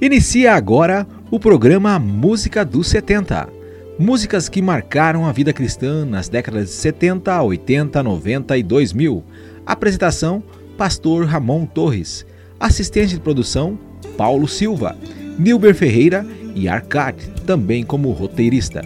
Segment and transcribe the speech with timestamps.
[0.00, 3.48] Inicia agora o programa Música dos 70.
[3.96, 9.22] Músicas que marcaram a vida cristã nas décadas de 70, 80, 90 e 2000.
[9.64, 10.42] Apresentação:
[10.76, 12.26] Pastor Ramon Torres.
[12.58, 13.78] Assistente de produção:
[14.16, 14.96] Paulo Silva.
[15.38, 16.26] Nilber Ferreira
[16.56, 18.84] e Arcade, também como roteirista.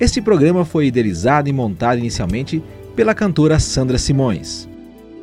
[0.00, 2.62] Este programa foi idealizado e montado inicialmente
[2.96, 4.67] pela cantora Sandra Simões.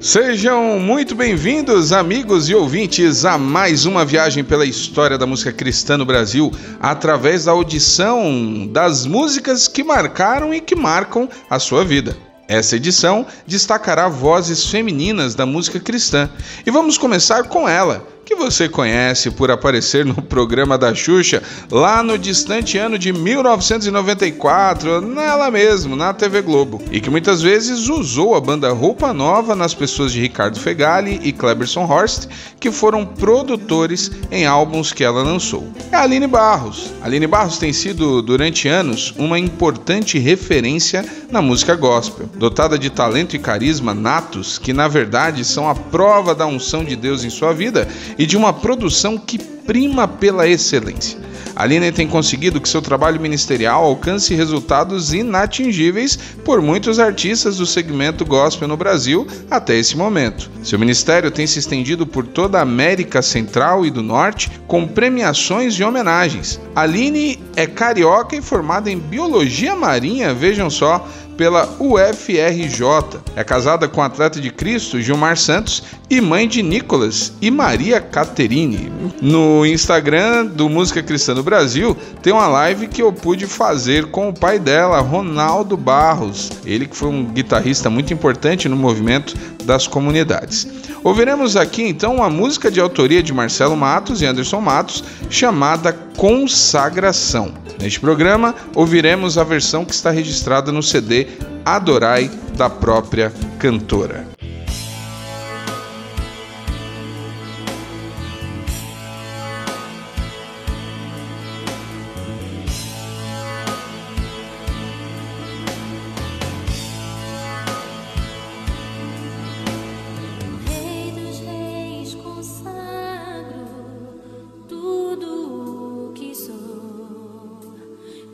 [0.05, 5.97] Sejam muito bem-vindos, amigos e ouvintes, a mais uma viagem pela história da música cristã
[5.97, 12.15] no Brasil, através da audição das músicas que marcaram e que marcam a sua vida.
[12.47, 16.29] Essa edição destacará vozes femininas da música cristã.
[16.63, 22.01] E vamos começar com ela, que você conhece por aparecer no programa da Xuxa lá
[22.01, 28.33] no distante ano de 1994, nela mesmo, na TV Globo, e que muitas vezes usou
[28.33, 32.27] a banda Roupa Nova nas pessoas de Ricardo Fegali e Cleberson Horst,
[32.59, 35.67] que foram produtores em álbuns que ela lançou.
[35.91, 36.91] É a Aline Barros.
[37.03, 42.89] A Aline Barros tem sido, durante anos, uma importante referência na música gospel, dotada de
[42.89, 47.29] talento e carisma natos, que na verdade são a prova da unção de Deus em
[47.29, 47.87] sua vida
[48.17, 51.17] e de uma produção que prima pela excelência.
[51.55, 58.25] Aline tem conseguido que seu trabalho ministerial alcance resultados inatingíveis por muitos artistas do segmento
[58.25, 60.51] gospel no Brasil até esse momento.
[60.61, 65.75] Seu ministério tem se estendido por toda a América Central e do Norte com premiações
[65.75, 66.59] e homenagens.
[66.75, 71.07] Aline é carioca e formada em biologia marinha, vejam só,
[71.37, 73.19] pela UFRJ.
[73.35, 77.99] É casada com o atleta de Cristo Gilmar Santos e mãe de Nicolas e Maria
[77.99, 78.91] Caterine.
[79.21, 84.29] No Instagram do Música Cristã do Brasil tem uma live que eu pude fazer com
[84.29, 89.87] o pai dela, Ronaldo Barros, ele que foi um guitarrista muito importante no movimento das
[89.87, 90.67] comunidades.
[91.03, 97.53] Ouviremos aqui então uma música de autoria de Marcelo Matos e Anderson Matos chamada Consagração.
[97.79, 101.27] Neste programa, ouviremos a versão que está registrada no CD
[101.65, 104.34] Adorai da própria cantora.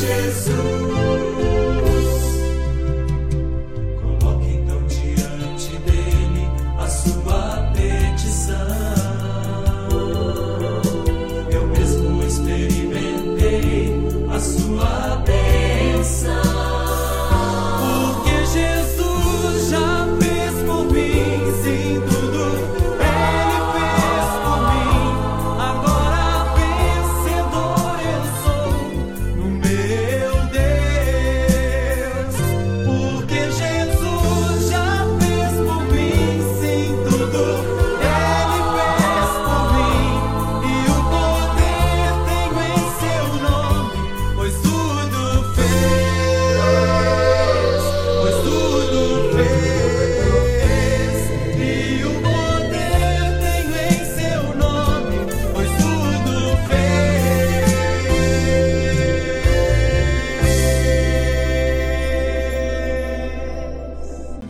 [0.07, 1.26] Jesus.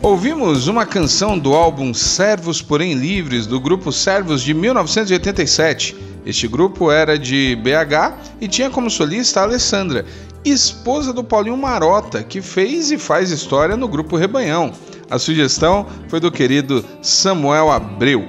[0.07, 5.97] Ouvimos uma canção do álbum Servos Porém Livres, do grupo Servos de 1987.
[6.25, 10.05] Este grupo era de BH e tinha como solista a Alessandra,
[10.45, 14.71] esposa do Paulinho Marota, que fez e faz história no grupo Rebanhão.
[15.09, 18.25] A sugestão foi do querido Samuel Abreu.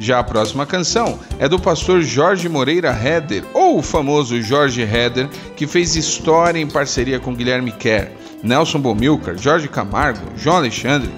[0.00, 5.28] Já a próxima canção é do pastor Jorge Moreira Heder, ou o famoso Jorge Heder,
[5.54, 8.21] que fez história em parceria com Guilherme Kerr.
[8.42, 11.10] Nelson Bomilcar, Jorge Camargo, João Alexandre,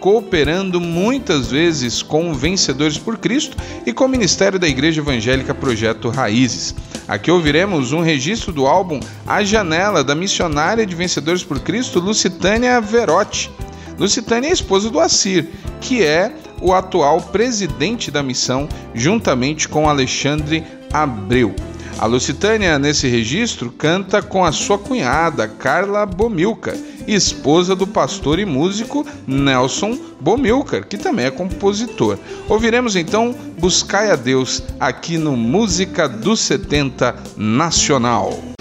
[0.00, 6.10] cooperando muitas vezes com Vencedores por Cristo e com o Ministério da Igreja Evangélica Projeto
[6.10, 6.74] Raízes.
[7.06, 12.80] Aqui ouviremos um registro do álbum A Janela da missionária de Vencedores por Cristo, Lucitânia
[12.80, 13.48] Verotti.
[13.96, 15.48] Lucitânia é esposa do Assir,
[15.80, 21.54] que é o atual presidente da missão, juntamente com Alexandre Abreu.
[21.98, 28.44] A Lucitânia, nesse registro, canta com a sua cunhada, Carla Bomilca, esposa do pastor e
[28.44, 32.18] músico Nelson Bomilcar, que também é compositor.
[32.48, 38.51] Ouviremos então Buscai a Deus aqui no Música dos 70 Nacional.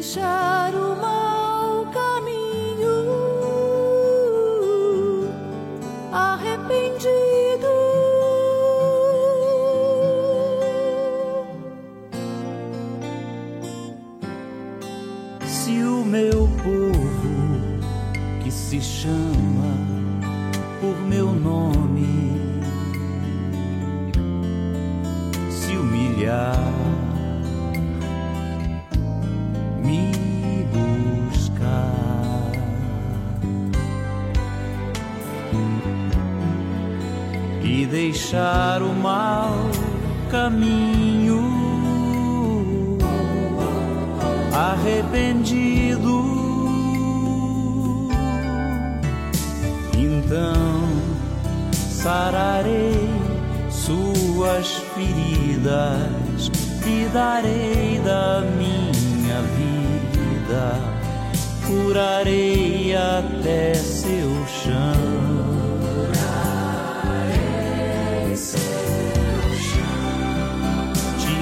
[0.00, 0.59] 一生。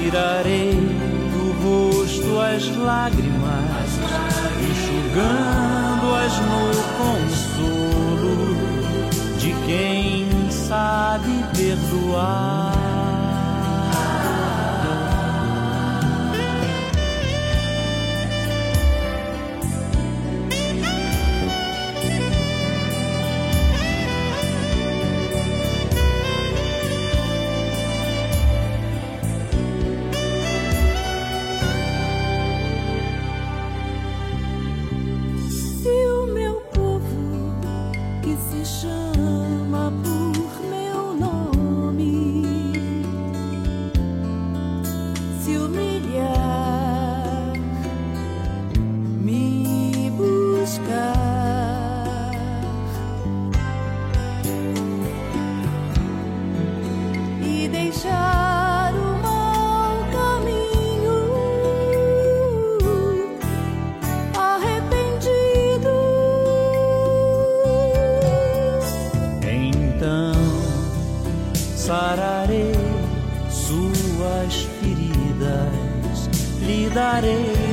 [0.09, 0.73] tirarei
[1.33, 3.91] do rosto as lágrimas,
[4.71, 8.37] enxugando-as no consolo
[9.39, 12.88] de quem sabe perdoar.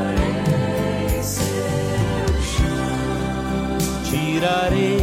[0.06, 3.78] Curarei seu chão.
[4.04, 5.02] Tirarei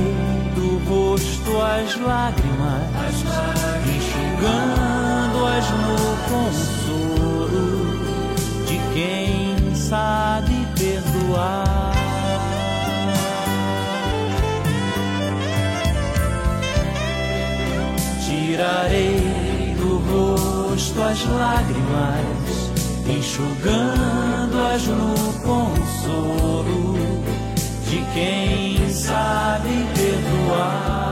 [0.54, 3.90] do rosto as lágrimas, as lágrimas.
[3.96, 7.70] enxugando-as no consolo
[8.66, 11.69] de quem sabe perdoar.
[18.60, 22.70] tirarei do rosto as lágrimas,
[23.08, 26.98] enxugando-as no consolo
[27.88, 31.09] de quem sabe perdoar.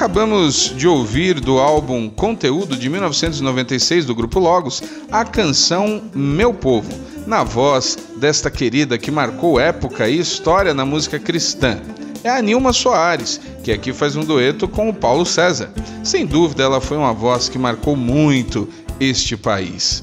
[0.00, 4.82] Acabamos de ouvir do álbum Conteúdo de 1996 do grupo Logos
[5.12, 6.90] a canção Meu Povo,
[7.26, 11.78] na voz desta querida que marcou época e história na música cristã.
[12.24, 15.70] É a Nilma Soares, que aqui faz um dueto com o Paulo César.
[16.02, 18.66] Sem dúvida, ela foi uma voz que marcou muito
[18.98, 20.02] este país.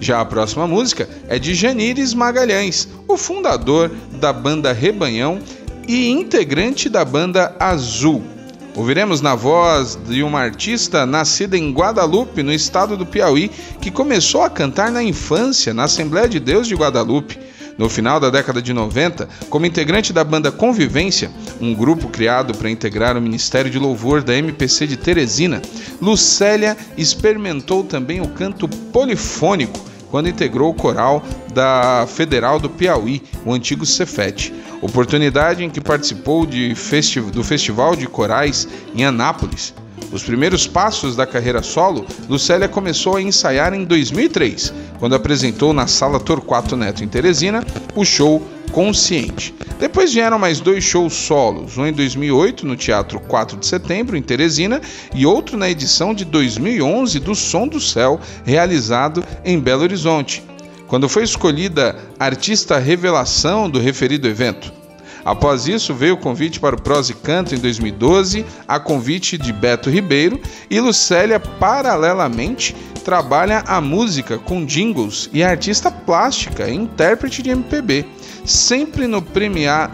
[0.00, 5.38] Já a próxima música é de Janires Magalhães, o fundador da banda Rebanhão
[5.86, 8.33] e integrante da banda Azul.
[8.76, 13.48] Ouviremos na voz de uma artista nascida em Guadalupe, no estado do Piauí,
[13.80, 17.38] que começou a cantar na infância na Assembleia de Deus de Guadalupe.
[17.78, 22.70] No final da década de 90, como integrante da banda Convivência, um grupo criado para
[22.70, 25.62] integrar o Ministério de Louvor da MPC de Teresina,
[26.00, 33.52] Lucélia experimentou também o canto polifônico quando integrou o coral da Federal do Piauí, o
[33.52, 36.46] antigo Cefet oportunidade em que participou
[36.76, 39.74] festi do Festival de Corais em Anápolis.
[40.14, 45.88] Os primeiros passos da carreira solo, Lucélia começou a ensaiar em 2003, quando apresentou na
[45.88, 49.52] Sala Torquato Neto em Teresina o show Consciente.
[49.80, 54.22] Depois vieram mais dois shows solos, um em 2008 no Teatro 4 de Setembro, em
[54.22, 54.80] Teresina,
[55.12, 60.44] e outro na edição de 2011 do Som do Céu, realizado em Belo Horizonte
[60.86, 64.83] quando foi escolhida artista revelação do referido evento.
[65.24, 69.88] Após isso, veio o convite para o Prose Canto em 2012, a convite de Beto
[69.88, 77.42] Ribeiro, e Lucélia, paralelamente, trabalha a música com jingles e é artista plástica e intérprete
[77.42, 78.06] de MPB,
[78.44, 79.22] sempre, no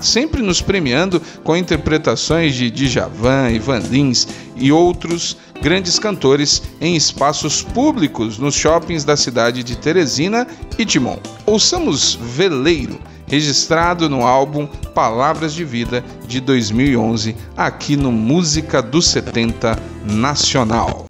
[0.01, 7.63] sempre nos premiando com interpretações de Djavan, Ivan Lins e outros grandes cantores em espaços
[7.63, 10.47] públicos nos shoppings da cidade de Teresina
[10.79, 11.19] e Timon.
[11.45, 12.99] Ouçamos Veleiro,
[13.31, 21.10] registrado no álbum Palavras de Vida de 2011, aqui no Música dos 70 Nacional.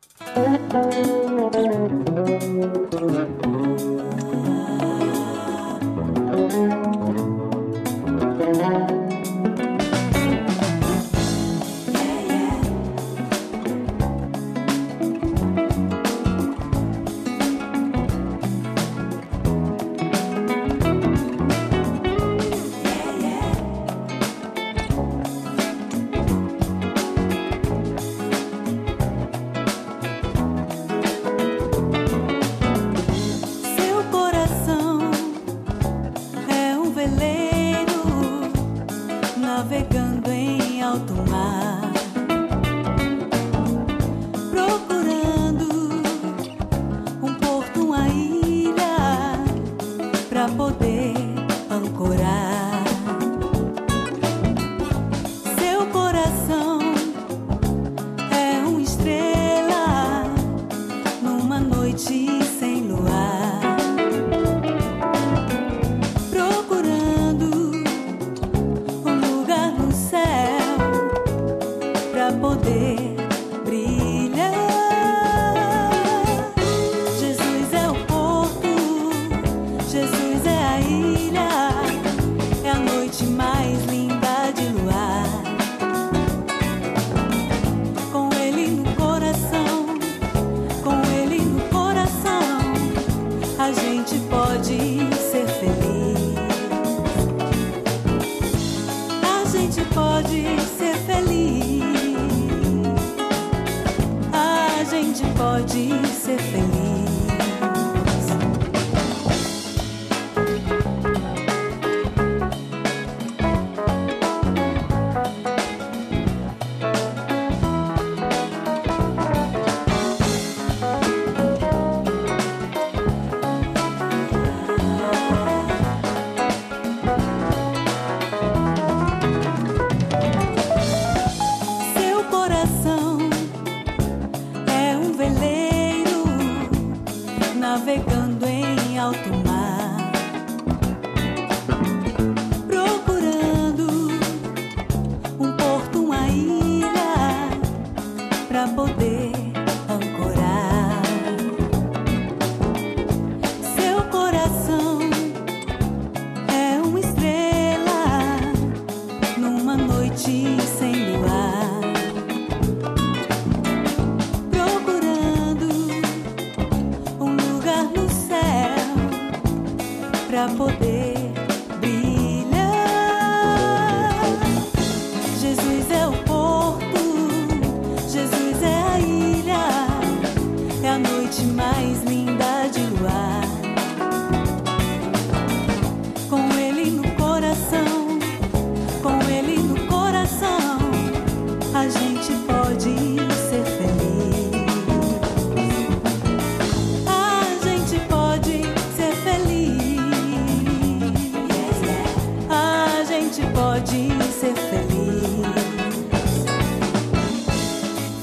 [203.33, 205.47] gente pode ser feliz.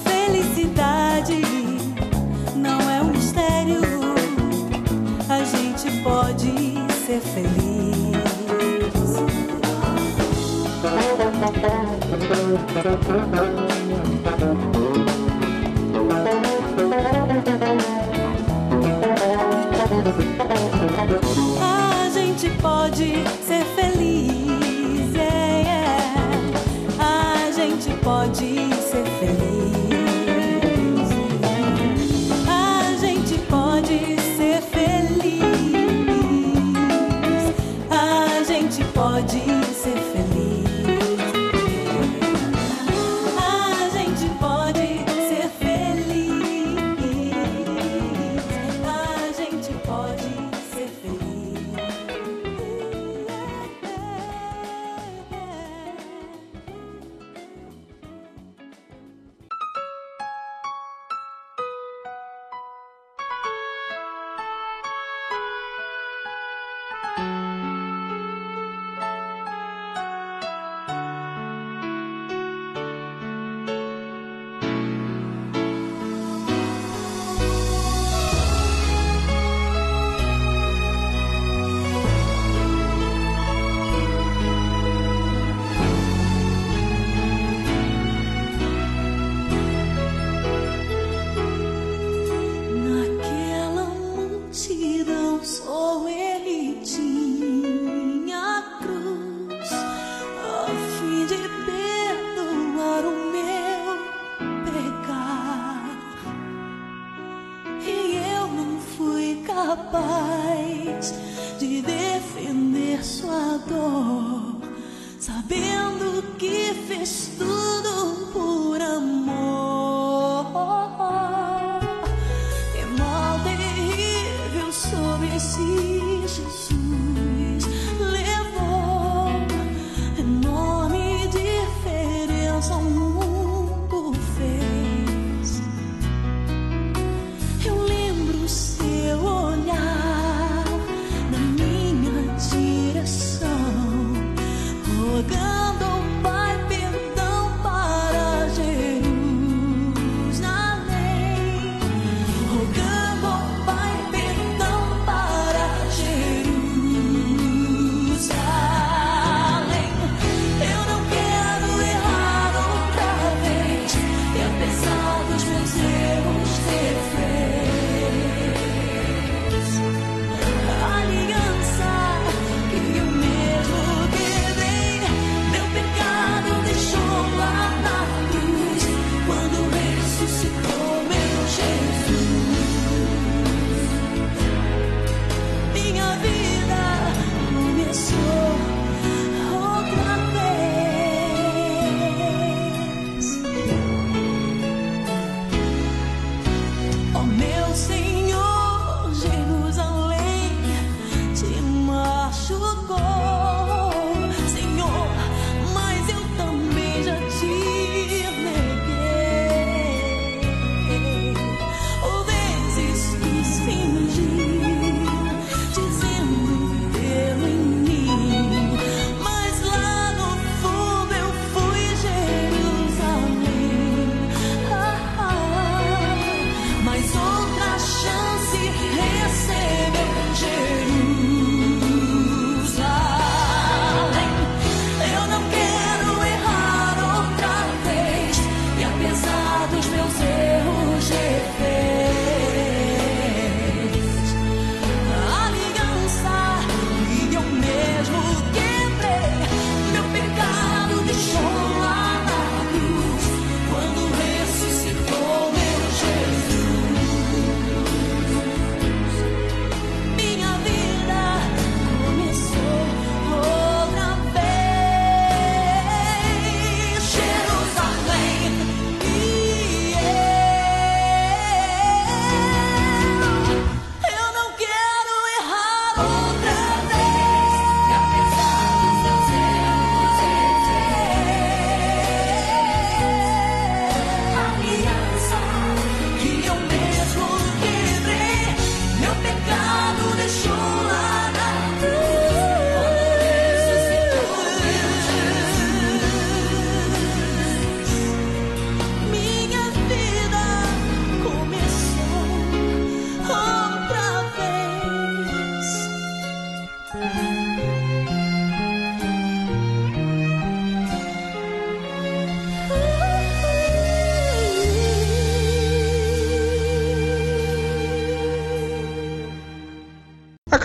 [0.04, 1.42] Felicidade
[2.54, 3.82] não é um mistério.
[5.30, 6.52] A gente pode
[7.06, 7.68] ser feliz.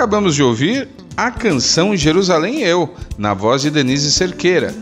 [0.02, 4.74] Acabamos de ouvir a canção Jerusalém Eu, na voz de Denise Cerqueira.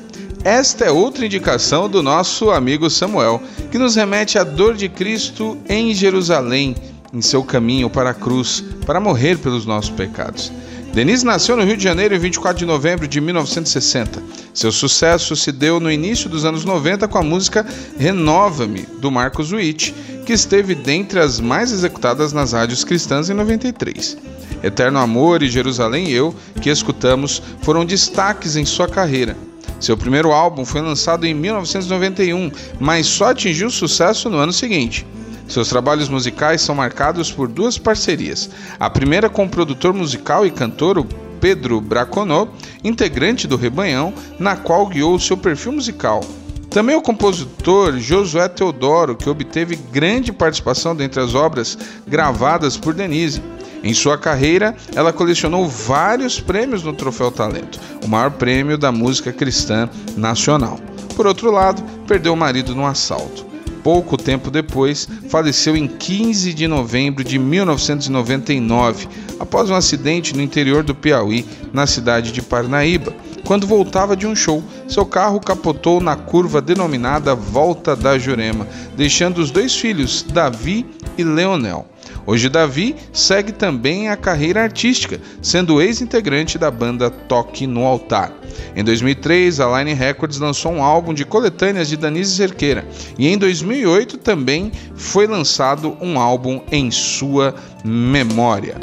[0.43, 5.59] Esta é outra indicação do nosso amigo Samuel, que nos remete à dor de Cristo
[5.69, 6.75] em Jerusalém,
[7.13, 10.51] em seu caminho para a cruz, para morrer pelos nossos pecados.
[10.95, 14.23] Denise nasceu no Rio de Janeiro em 24 de novembro de 1960.
[14.55, 17.67] Seu sucesso se deu no início dos anos 90 com a música
[17.99, 24.17] Renova-me, do Marcos Witt, que esteve dentre as mais executadas nas rádios cristãs em 93.
[24.63, 29.37] Eterno Amor e Jerusalém Eu, que escutamos, foram destaques em sua carreira.
[29.81, 35.07] Seu primeiro álbum foi lançado em 1991, mas só atingiu sucesso no ano seguinte.
[35.49, 38.51] Seus trabalhos musicais são marcados por duas parcerias.
[38.79, 41.05] A primeira com o produtor musical e cantor
[41.41, 42.49] Pedro Braconô,
[42.85, 46.21] integrante do Rebanhão, na qual guiou seu perfil musical.
[46.69, 53.43] Também o compositor Josué Teodoro, que obteve grande participação dentre as obras gravadas por Denise.
[53.83, 59.33] Em sua carreira, ela colecionou vários prêmios no Troféu Talento, o maior prêmio da música
[59.33, 60.79] cristã nacional.
[61.17, 63.51] Por outro lado, perdeu o marido num assalto.
[63.83, 70.83] Pouco tempo depois, faleceu em 15 de novembro de 1999, após um acidente no interior
[70.83, 73.15] do Piauí, na cidade de Parnaíba.
[73.47, 78.67] Quando voltava de um show, seu carro capotou na curva denominada Volta da Jurema,
[78.97, 80.85] deixando os dois filhos, Davi
[81.17, 81.87] e Leonel.
[82.31, 88.33] Hoje Davi segue também a carreira artística, sendo ex-integrante da banda Toque no Altar.
[88.77, 92.87] Em 2003, a Line Records lançou um álbum de coletâneas de Danise Cerqueira
[93.19, 97.53] e em 2008 também foi lançado um álbum em sua
[97.85, 98.77] memória.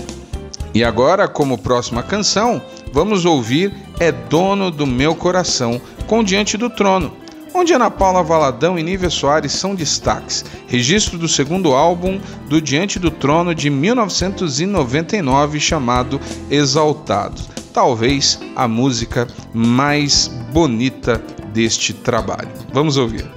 [0.73, 6.69] E agora, como próxima canção, vamos ouvir É Dono do Meu Coração com Diante do
[6.69, 10.45] Trono onde Ana Paula Valadão e Nívia Soares são destaques.
[10.67, 17.41] Registro do segundo álbum do Diante do Trono de 1999 chamado Exaltado.
[17.73, 21.21] Talvez a música mais bonita
[21.53, 22.49] deste trabalho.
[22.73, 23.36] Vamos ouvir.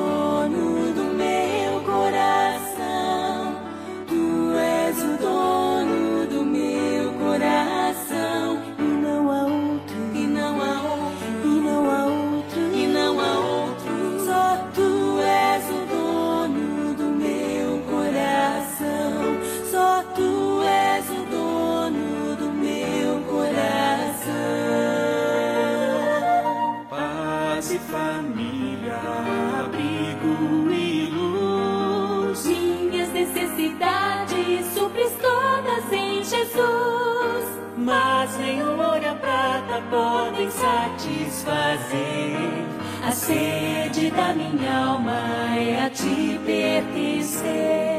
[46.93, 47.90] tens para mim.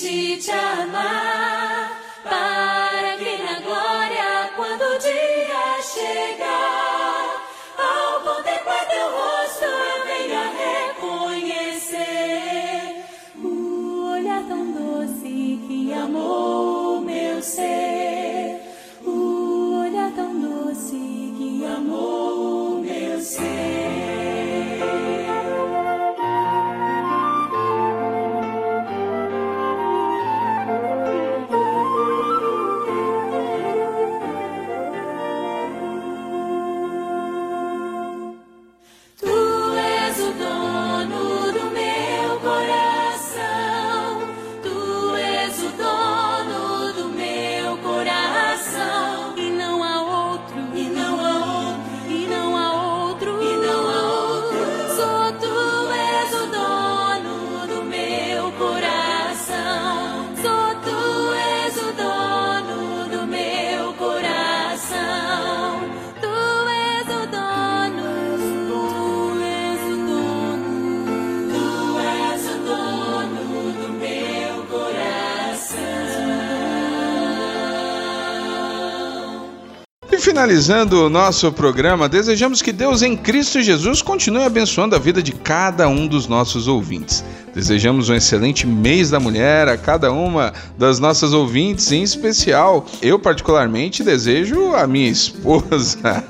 [0.00, 1.90] Te amar,
[2.22, 6.57] para que na glória, quando o dia chegar,
[80.28, 85.32] finalizando o nosso programa, desejamos que Deus em Cristo Jesus continue abençoando a vida de
[85.32, 87.24] cada um dos nossos ouvintes.
[87.54, 93.18] Desejamos um excelente mês da mulher a cada uma das nossas ouvintes, em especial, eu
[93.18, 96.22] particularmente desejo a minha esposa,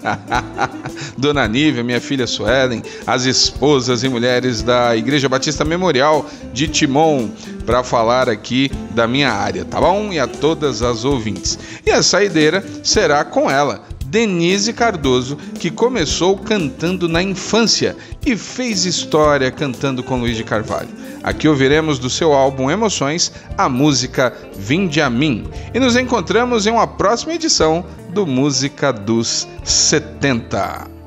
[1.19, 7.31] Dona Nívia, minha filha Suelen, as esposas e mulheres da Igreja Batista Memorial de Timon,
[7.69, 10.11] para falar aqui da minha área, tá bom?
[10.11, 11.59] E a todas as ouvintes.
[11.85, 17.95] E a saideira será com ela, Denise Cardoso, que começou cantando na infância
[18.25, 20.89] e fez história cantando com Luiz de Carvalho.
[21.23, 25.45] Aqui ouviremos do seu álbum Emoções a música Vinde a Mim.
[25.75, 30.98] E nos encontramos em uma próxima edição do Música dos 70.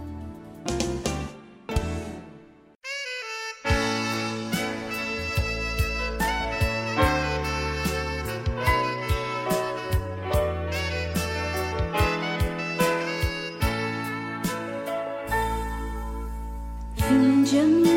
[17.52, 17.90] De